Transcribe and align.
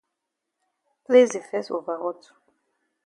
Place 1.05 1.33
di 1.33 1.41
fes 1.49 1.67
over 1.75 1.97
hot. 2.03 2.21